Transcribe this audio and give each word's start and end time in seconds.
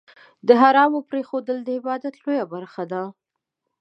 د 0.47 0.49
حرامو 0.61 0.99
پرېښودل، 1.09 1.57
د 1.63 1.69
عبادت 1.77 2.13
لویه 2.23 2.45
برخه 2.53 2.83
ده. 2.91 3.03